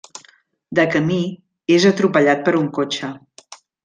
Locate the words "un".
2.63-2.71